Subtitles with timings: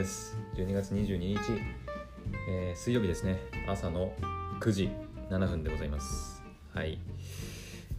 [0.00, 0.34] です。
[0.54, 1.38] 12月22日、
[2.48, 3.38] えー水曜日ですね。
[3.68, 4.14] 朝の
[4.58, 4.90] 9時
[5.28, 6.42] 7分でございます。
[6.72, 6.98] はい。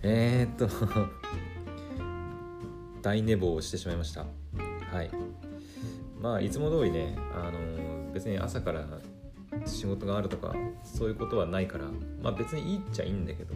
[0.02, 0.68] えー、っと
[3.04, 4.26] 大寝坊をしてしまいました。
[4.92, 5.12] はい。
[6.20, 8.84] まあいつも通りねあの別に朝から
[9.68, 11.86] 仕事があるとかそういうことはないから
[12.24, 13.54] まあ別にいいっちゃいいんだけど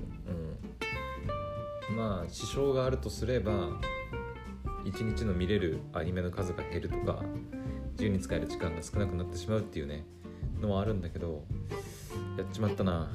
[1.89, 1.95] うん。
[1.95, 3.69] まあ支障があるとすれば
[4.83, 7.23] 一日の見れるアニメの数が減るとか
[7.95, 10.05] 自由に使える時間が少なくなってしまうっていうね
[10.61, 11.43] のはあるんだけど
[12.37, 13.09] やっちまったな。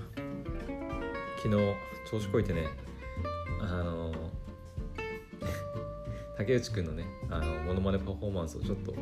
[1.42, 1.74] 昨日
[2.10, 2.68] 調子こいてね
[3.62, 4.12] あの
[6.36, 8.92] 竹内くんのねあのモノマネパフォーマンスをちょっと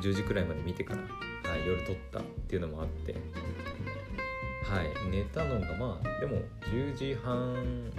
[0.00, 3.16] 10時くらいまで見てから、はい、夜撮ったっていうのもあって
[4.62, 7.90] はい寝たのがまあでも10時半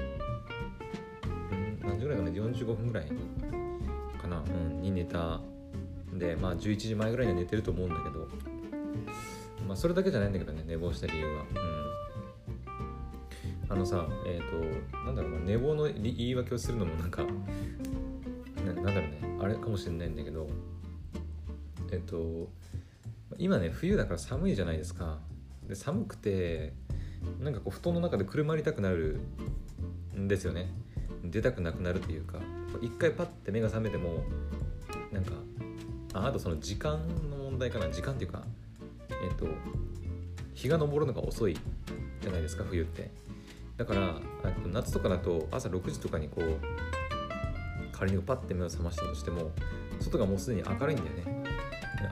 [1.81, 3.07] 何時ぐらいかな45分ぐらい
[4.21, 5.41] かな、うん、に寝た
[6.17, 8.27] でまあ11時前ぐらいには寝てると思うんだけど
[9.67, 11.41] まあそれだけじゃないんだけどね寝坊した理由は。
[11.41, 11.85] うん。
[13.67, 17.23] あのさえっ、となんだろうな寝坊の言い訳をするのもなんか
[18.63, 20.47] ななんだろうねあれかもしれないんだけど
[21.91, 22.47] えっ、と
[23.37, 25.19] 今ね冬だから寒いじゃないですか。
[25.67, 26.73] で寒くて
[27.39, 29.19] なんかこう布団の中でくるまりたくなる
[30.15, 30.71] んですよね。
[31.23, 32.39] 出たくなくなるというか
[32.81, 34.23] 一回パッて目が覚めても
[35.11, 35.31] なんか
[36.15, 36.97] ああとその時間
[37.29, 37.89] の問題かな。
[37.89, 38.41] 時間っていうか
[39.09, 39.45] えっ、と
[40.53, 41.57] 日が昇るのが遅い
[42.21, 43.11] じゃないですか冬って。
[43.77, 44.13] だから
[44.63, 46.59] と夏とかだと朝6時とかにこう
[47.91, 49.51] 仮にパッて目を覚ましたとしても
[49.99, 51.43] 外がもうすでに明るいんだよね。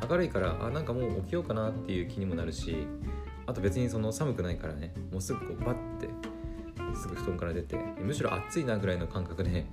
[0.09, 2.75] 明るいからあなんかもう起きようかなっていう気にもなるし
[3.45, 6.09] あと別にその寒くないからねもうすぐこうバッて
[6.95, 9.65] すぐ布団から出てむしろ暑いなぐらいの感覚で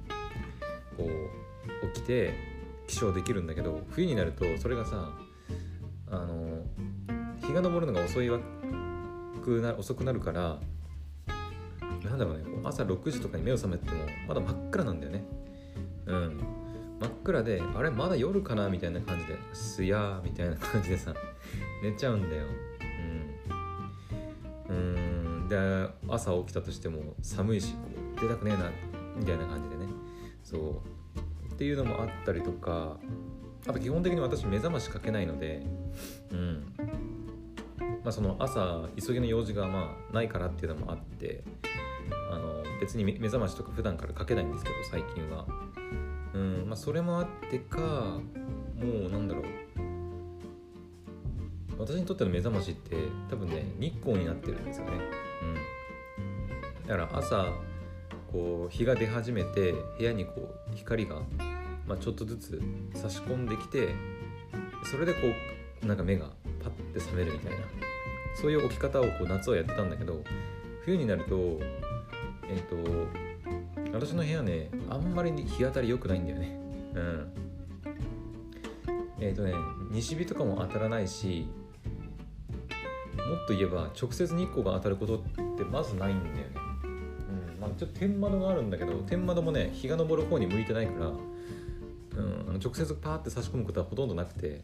[0.96, 1.08] こ
[1.84, 2.59] う起きて
[2.90, 5.10] 起床できるんだけど冬になるとそれがさ
[6.10, 6.64] あの
[7.46, 8.40] 日が昇るのが遅いわ
[9.44, 10.58] くな遅くなるから
[12.04, 15.24] なんだろうねう朝6時とかに目を覚めてもまだ真っ暗なんだよね。
[16.06, 16.40] うん。
[17.00, 21.14] 真っ暗であれまだ夜かなみたいな感じですやーみたいな感じでさ
[21.82, 22.46] 寝ちゃうんだよ。
[24.68, 24.76] うん。
[24.76, 24.78] う
[25.44, 25.48] ん。
[25.48, 27.76] で朝起きたとしても寒いし
[28.20, 28.70] 出たくねえな
[29.16, 29.86] みたいな感じでね。
[30.42, 30.99] そう。
[31.60, 32.96] っていうのもあったりとか
[33.66, 35.62] あと基本的に私目覚ましかけないので
[36.32, 36.72] うん。
[38.02, 41.44] まあその朝急ぎの用事がまあないからっていうのもあって
[42.32, 45.44] あの別に目目覚ましとか普段からかけないんですけど最近は。
[46.32, 48.22] うんまあそれもあってかも
[49.08, 49.44] うなんだろう。
[51.78, 52.96] 私にとっての目覚ましって
[53.28, 54.92] 多分ね日光になってるんですよね。
[56.78, 56.86] うん。
[56.86, 57.52] だから朝
[58.32, 61.20] こう日が出始めて部屋にこう光が、
[61.90, 62.62] まあ、ちょっとずつ
[62.94, 63.88] 差し込んできて
[64.84, 65.18] それでこ
[65.82, 66.30] うなんか目が
[66.62, 67.58] パッて覚めるみたいな
[68.40, 70.22] そういう起き方をこう夏はやってたんだけど
[70.84, 71.58] 冬になると
[72.48, 72.76] えっ、と
[73.92, 76.60] 私の部屋ねあんまり日当たり良くないんだよね。
[76.94, 77.32] うん。
[79.18, 79.52] えっ、とね
[79.90, 81.48] 西日とかも当たらないし
[83.16, 85.20] もっと言えば直接日光が当たることっ
[85.56, 86.46] てまずないんだよね。
[86.84, 87.60] うん。
[87.60, 91.12] まあちょっと天窓があるんだけど天窓もね日が昇る方に向いてないから、
[92.62, 94.62] 直接パーって差し込むことはほとんどなくて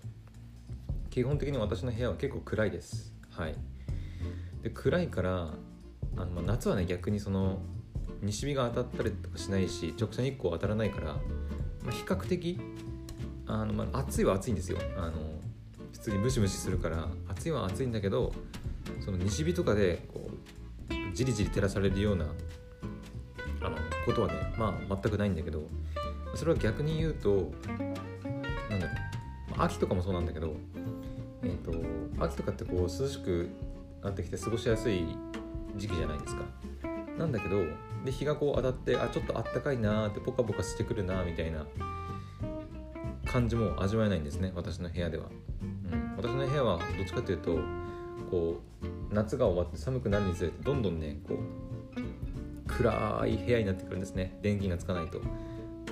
[1.10, 3.14] 基本的に私の部屋は結構暗いです。
[3.30, 3.54] はい。
[4.62, 5.54] で暗いから
[6.16, 7.60] あの、ま、夏はね逆にその
[8.20, 11.20] 西日が当たったりとかしないし直射日光当たらないから、ま
[11.88, 12.58] あ、比較的
[13.46, 14.78] あの、まあ、暑いは暑いんですよ。
[14.96, 15.12] あの
[15.92, 18.32] 普通にムシムシするから暑いは暑いんだけど
[19.04, 22.26] その西日とかでこうじりじり照らされるような
[23.62, 25.62] あのことはねまあ全くないんだけど
[26.36, 27.52] それは逆に言うと
[28.70, 28.96] なんだろう、
[29.58, 30.54] 秋とかもそうなんだけど
[31.42, 31.72] えっ、と
[32.24, 33.48] 秋とかってこう涼しく
[34.02, 35.06] なってきて過ごしやすい
[35.76, 36.42] 時期じゃないですか。
[37.18, 37.64] なんだけど
[38.04, 41.66] で日がこう当たってあちょっとあったかいなーってポカポカしてくるなーみたいな
[43.24, 45.24] 感じも味わえないんですね私の部屋では、
[45.62, 47.58] うん、私の部屋はどっちかというと
[48.30, 51.38] こう夏が終わって寒くなるにつれてどんどんねこう
[52.68, 54.38] 暗い部屋になってくるんですね。
[54.42, 55.20] 電気がつかないと。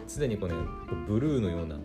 [0.08, 0.54] 常にこうね
[1.06, 1.76] ブルーのような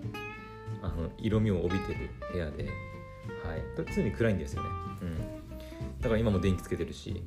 [0.81, 4.69] あの色味を帯びてる部屋で、はい、常に暗いんですよね、
[5.01, 5.17] うん、
[5.99, 7.21] だから今も電気つけてるし、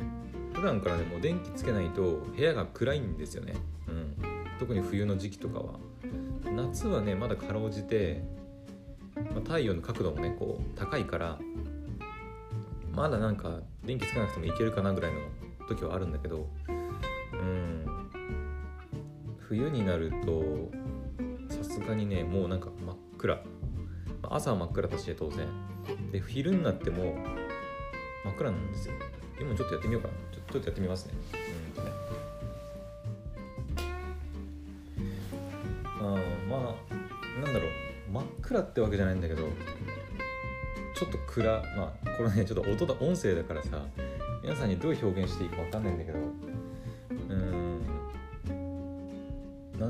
[0.00, 2.02] うん、普段からねも電気つけないと
[2.36, 3.54] 部屋が暗いんですよね、
[3.88, 4.16] うん、
[4.58, 5.78] 特に冬の時期とかは。
[6.52, 8.22] 夏はねまだかろうじて、
[9.14, 11.38] まあ、太陽の角度もねこう高いから
[12.92, 15.20] まだなんか電気つかなくてもいけるかなぐらいの
[15.68, 16.48] 時はあるんだけど
[17.32, 17.99] うん。
[19.50, 20.70] 冬になると
[21.52, 23.42] さすがにねもうなんか真っ暗、
[24.22, 25.48] 朝は真っ暗だし当然。
[26.12, 27.16] で昼になっても
[28.24, 28.94] 真っ暗なんですよ。
[29.40, 30.14] 今ちょっとやってみようかな。
[30.30, 31.14] ちょちょっとやってみますね。
[31.74, 31.90] うんとね。
[35.98, 36.02] あ
[36.48, 37.70] まあなんだろう。
[38.12, 39.42] 真っ暗ってわけじゃないんだけど
[40.94, 41.60] ちょっと暗。
[41.76, 43.84] まあこれねちょっと音だ音声だからさ
[44.44, 46.18] 皆さんにどう表現していいか分かんないんだけど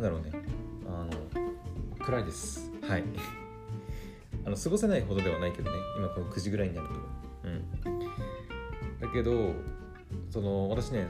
[0.01, 0.33] なんだろうね。
[0.87, 2.71] あの暗いです。
[2.89, 3.05] はい。
[4.47, 5.77] あの過ごせないほどではないけどね。
[5.99, 6.95] 今この9時ぐらいになると。
[7.45, 8.99] うん。
[8.99, 9.53] だけど
[10.31, 11.09] その私ね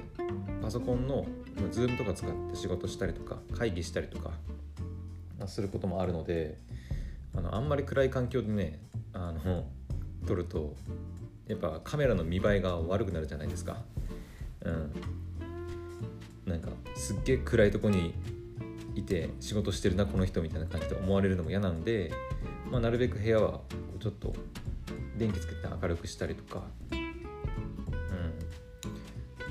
[0.61, 1.25] パソコンの
[1.71, 4.33] Zoom とか使って仕事したりとか会議したりとか
[5.47, 6.59] することもあるので
[7.37, 8.81] あのあんまり暗い環境でね
[9.13, 9.67] あの
[10.27, 10.75] 撮ると
[11.47, 13.85] やっぱカメラの見栄えが悪くなるじゃないですか。
[14.63, 14.93] うん。
[16.45, 18.13] なんかすっげえ暗いとこに
[18.95, 22.13] いて仕事してるなこの人みたいな感じで思われるのも嫌なんで、
[22.71, 23.61] まあ、なるべく部屋は
[24.01, 24.35] ちょっと
[25.17, 27.15] 電気つけて明るくしたりとか、うん、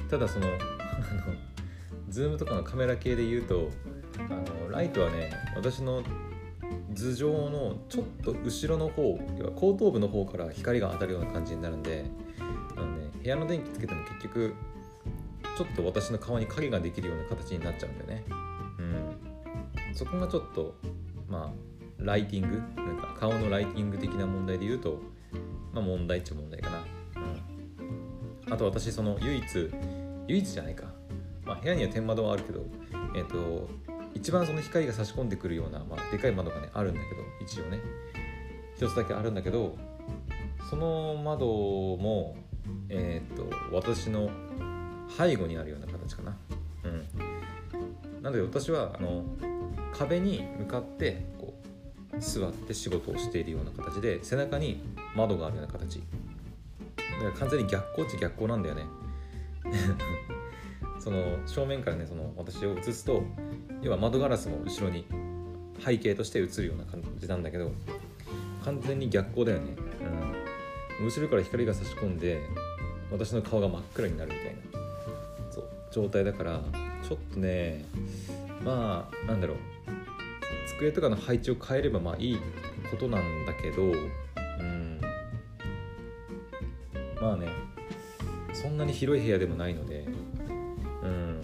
[0.09, 0.57] ただその あの
[2.09, 3.69] ズームとかのカメラ系で言うと
[4.18, 6.03] あのライトはね私の
[6.94, 12.06] 頭上のちょっと後ろの方要は後頭部の方から光が当たるような感じになるんで
[12.75, 14.53] あの、ね、部屋の電気つけても結局
[15.57, 18.24] ちょっと私の顔に影ができるような形になっちゃうんだよね。
[20.00, 20.75] そこがちょっと
[21.28, 21.54] まあ
[21.98, 25.01] ライティングなんか顔のライティング的な問題で言うと、
[25.74, 26.78] まあ、問題っちゃ問題かな。
[28.48, 29.44] うん、あと私その唯一
[30.30, 30.86] 唯一じゃないか、
[31.44, 32.66] まあ、部屋には天窓はあるけど
[33.13, 33.68] えっ、と
[34.13, 37.81] 一番その光が差し込んでくるような、まあ、でかい窓がねあるんだけど一応ね。
[38.78, 39.75] 一つだけあるんだけど
[40.69, 42.38] その窓も
[42.88, 44.30] えっ、と私の
[45.18, 46.38] 背後にあるような形かな。
[46.86, 48.24] うん。
[48.24, 49.25] なので私はあの
[50.00, 51.54] 壁に向かってこ
[52.18, 54.81] う座って仕事をしているような形で背中に
[55.13, 56.00] 窓があるような形。
[56.00, 56.04] だ
[57.04, 58.86] から完全に逆光っち逆光なんだよね。
[61.00, 63.24] その正面からねその私を映すと
[63.81, 65.06] 要は窓ガラスも後ろに
[65.84, 67.72] 背景として映るような感じなんだけど
[68.63, 69.75] 完全に逆光だよね、
[71.00, 72.42] うん、後ろから光が差し込んで
[73.12, 75.52] 私の顔が真っ暗になるみたいな。
[75.52, 76.62] そう状態だから
[77.07, 77.84] ちょっとね
[78.63, 79.79] まあなんだろう。
[80.80, 82.40] 机とかの配置を変えればまあいい
[82.90, 83.88] ことなんだけどう
[84.64, 85.02] ん。
[87.22, 87.50] まあね
[88.54, 90.06] そんなに広い部屋でもないので
[91.04, 91.42] うん。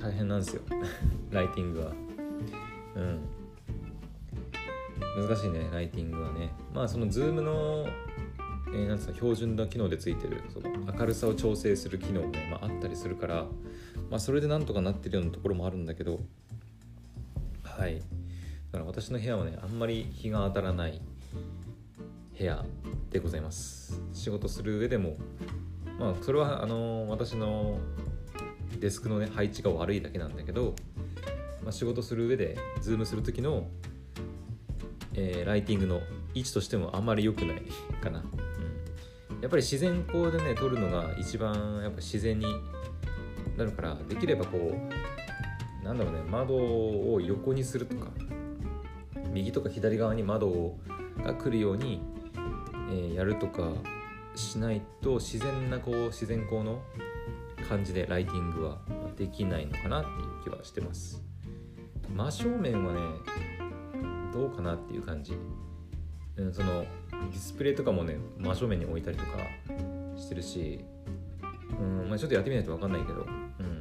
[0.00, 0.62] 大変なんですよ。
[1.30, 1.92] ライティングは。
[2.96, 3.20] うん。
[5.28, 6.50] 難しいねライティングはね。
[6.72, 7.86] まあその Zoom の、
[8.72, 13.46] えー、なんつうの標準な機能でついてるその明るさを調整する機能もね、まあ、あったりするから、
[14.10, 16.20] まあ、それでなんとかなってるようなところもあるんだけど
[17.78, 17.94] はい。
[17.96, 18.02] だ
[18.72, 21.00] から私の部屋はねあんまり日が当たらない
[22.36, 22.64] 部屋
[23.10, 24.02] でございます。
[24.12, 25.16] 仕事する上でも
[25.96, 27.78] まあそれはあの私の
[28.80, 30.74] デスクのね配置が悪いだけなんだけど、
[31.62, 33.68] まあ、仕事する上でズームする時の、
[35.14, 36.00] えー、ライティングの
[36.34, 37.62] 位置としてもあんまり良くない
[38.02, 42.46] かな、うん、やっぱり自然光でね撮るのが一番やっぱ自然に
[43.56, 45.27] なるからできればこう
[45.88, 48.08] なんだろうね窓を横にするとか
[49.32, 50.76] 右とか左側に窓
[51.24, 52.02] が来るように、
[52.90, 53.70] えー、やるとか
[54.34, 56.82] しないと自然なこう自然光の
[57.66, 58.78] 感じでライティングは
[59.16, 61.22] できないのかなっていう気はしてます。
[62.14, 63.00] 真正面はね
[64.32, 65.38] どうかなっていう感じ、
[66.36, 69.30] うん、そのディスプレイとかもね真正面に置いたりとか
[70.16, 70.84] してるし、
[71.78, 73.26] うんまあ、ちょっとやってみないと分かんないけど、
[73.58, 73.77] うん、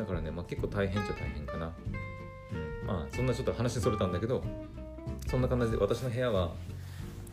[0.00, 1.72] だからね、まあ、結構大変っちゃ大変かな、
[2.82, 4.42] うん、まあそんなちょっと話それたんだけど
[5.28, 6.52] そんな感じで私の部屋は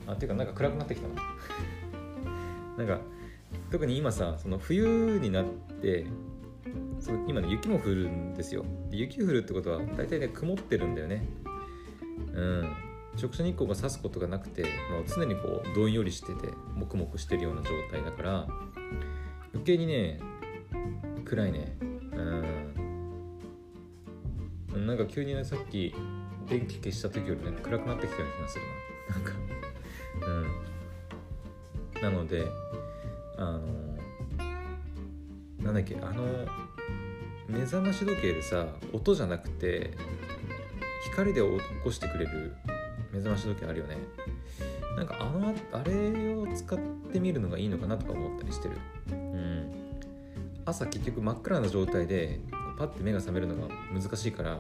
[0.05, 1.15] あっていうかなんか暗くなってきたな
[2.77, 2.99] なんか
[3.71, 5.45] 特に今さその冬になっ
[5.81, 6.05] て
[6.99, 8.65] その今ね雪も降るんですよ。
[8.89, 11.25] で雪降るってことは大体ね曇ってるんだよね。
[12.33, 12.75] うん。
[13.19, 14.69] 直射日光が差すことがなくて、まあ、
[15.07, 18.47] 常にこうどんよりしててもくもくしてるような状態だから
[19.53, 20.19] 余計にね
[21.25, 21.77] 暗いね。
[24.87, 25.93] なんか急にねさっき
[26.47, 28.63] 電気消した時よりね暗くなってきたような気がする
[29.09, 29.15] な。
[29.15, 29.33] なんか
[31.93, 32.01] うん。
[32.01, 32.45] なので
[33.37, 33.61] あの
[35.61, 36.23] なんだっけあの
[37.49, 39.91] 目覚まし時計でさ音じゃなくて
[41.11, 41.47] 光で起
[41.83, 42.55] こしてくれる
[43.11, 43.97] 目覚まし時計あるよね。
[44.95, 46.79] なんかあのあれを使っ
[47.11, 48.77] てみるのがいいのかなとか思ったりしてる。
[49.11, 49.71] うん。
[50.65, 52.39] 朝結局真っ暗な状態で
[52.77, 54.59] パッて目が覚めるのが難しいから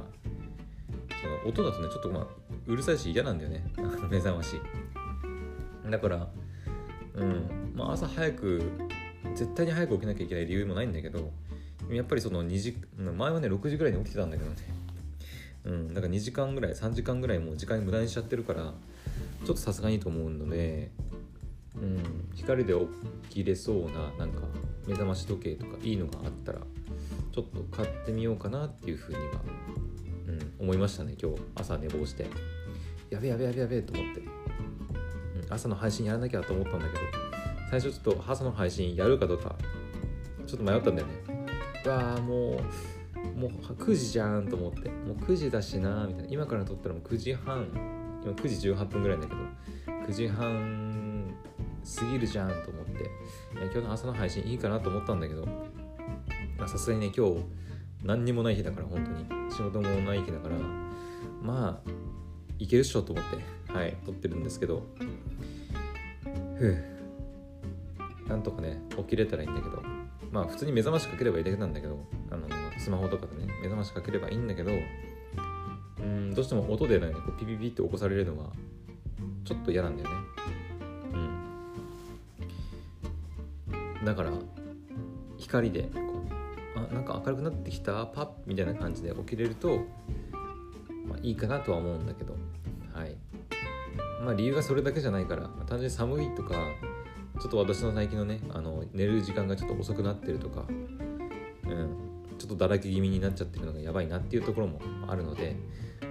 [1.21, 2.27] その音だとねちょっとまあ
[2.65, 3.65] うるさいし嫌なんだよね。
[4.09, 4.59] 目覚まし。
[5.89, 6.27] だから
[7.15, 8.61] うんまあ朝早く
[9.35, 11.31] 絶対に早く起きなきゃいけない理由もないんだけど
[11.89, 14.55] やっぱりその2時前はね6時ぐらいに起きてたんだけどね。
[15.65, 18.73] うんだから2時間ぐらい3時間ぐらいもう時間無駄にしちゃってるから
[19.45, 20.91] ちょっとさすがにいいと思うので
[21.75, 22.87] うん光で起
[23.29, 24.41] きれそうななんか
[24.87, 26.61] 目覚まし時計とかいいのがあったら
[27.37, 29.23] ちょっと買ってみようかなっていうふうには、
[30.25, 31.39] うん、思いましたね今日。
[31.53, 32.25] 朝寝坊して。
[33.11, 36.99] やべやべやべやべと思って、うん、朝の配信やらなきゃと思ったんだけど
[37.69, 39.55] 最初ちょっと朝の配信やるかどうか
[40.47, 41.13] ちょっと迷ったんだよね。
[41.85, 42.59] うわーも
[43.35, 44.89] うもう9時じゃんと思って。
[44.89, 46.29] もう9時だしなみたいな。
[46.31, 47.67] 今から撮ったらもう9時半
[48.23, 49.35] 今9時18分ぐらいだけど
[50.07, 51.35] 9時半
[51.99, 53.11] 過ぎるじゃんと思って。
[53.61, 55.47] 今日の朝の配信いいかなと思ったんだけど
[56.65, 57.43] さすがにね今日
[58.03, 59.51] 何にもない日だから本当に。
[59.51, 60.55] 仕事もない日だから
[61.41, 61.89] まあ
[62.59, 64.83] いけるっしょと思ってはい撮ってるんですけど。
[66.57, 66.77] ふう。
[68.27, 69.81] なんとかね起きれたらいいんだけど。
[70.31, 71.97] まあ普通に目覚ましかければいいだけなんだけど
[72.31, 72.47] あの
[72.77, 74.71] スマホとかでね目覚ましかければいいんだけど。
[75.99, 78.51] うんどうしても音でねこうピピピって起こされるのは
[79.43, 80.15] ちょっと嫌なんだよね。
[83.99, 84.05] うん。
[84.05, 84.31] だから
[85.37, 85.89] 光で
[86.89, 88.05] あなんか明るくなってきた？
[88.05, 88.29] パッ？
[88.45, 89.85] みたいな感じで起きれると、
[91.05, 92.35] まあ、いいかなとは思うんだけど。
[92.93, 93.15] はい。
[94.23, 96.55] まあ理由がそれだけじゃないから単純に寒いとか
[97.39, 101.89] ちょっと私の最近のねあの寝る時間がちょっと遅くなってるとか、うん、
[102.39, 105.55] ちょっとだらけ気味になっちゃってるのがやばいなっていうところもあるので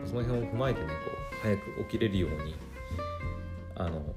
[0.04, 2.54] その辺を踏まえてねこう早く起きれるように
[3.75, 4.14] あの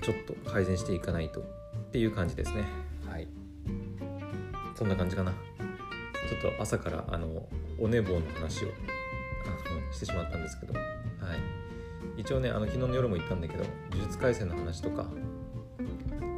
[0.00, 1.44] ちょっと改善していかないとっ
[1.90, 2.64] ていう感じですね。
[3.06, 3.28] はい。
[4.74, 5.34] そんな感じかな。
[6.26, 7.46] ちょっと朝からあの
[7.78, 8.68] お寝坊の話を
[9.46, 10.82] あのしてしまったんですけどはい
[12.20, 15.06] 一応ねあの昨日の夜も言ったんだけど呪術廻戦の話とか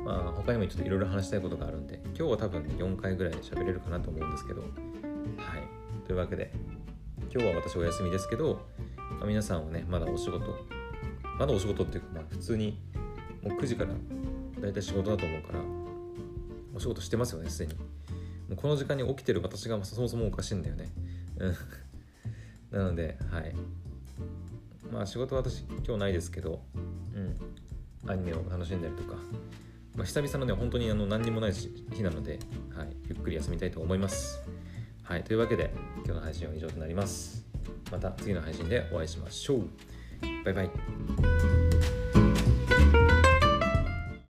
[0.09, 4.71] まあ、他にもちょっといろいろ話したいことがあるんで、今日は多分ね、4回ぐらいで喋れるかなと思うんですけど、はい。
[6.07, 6.51] というわけで、
[7.31, 8.63] 今日は私お休みですけど、
[8.97, 10.65] まあ、皆さんはね、まだお仕事、
[11.39, 12.81] まだお仕事っていうか、まあ、普通に
[13.43, 13.91] もう9時から
[14.63, 15.59] 大体仕事だと思うから、
[16.75, 17.75] お仕事してますよね、すでに。
[18.49, 20.91] もうこの時間に起きてる私がそもそもおかしいんだよね。
[21.39, 21.57] うん
[22.71, 23.55] なので、はい。
[24.93, 29.17] まあ仕事は私今日ないですけど、うん、アニメを楽しんだりとか、
[29.97, 32.39] まあ、久々のね、本当にあの何にもない日なので、
[32.77, 34.43] はい、ゆっくり休みたいと思います。
[35.03, 35.71] はい、というわけで、
[36.05, 37.45] 今日の配信は以上となります。
[37.91, 39.69] また次の配信でお会いしましょう。
[40.45, 41.48] バイバイ。